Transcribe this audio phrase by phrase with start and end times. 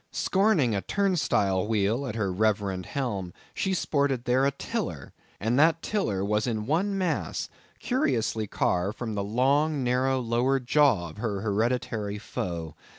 [0.11, 5.83] Scorning a turnstile wheel at her reverend helm, she sported there a tiller; and that
[5.83, 11.41] tiller was in one mass, curiously carved from the long narrow lower jaw of her
[11.41, 12.73] hereditary foe.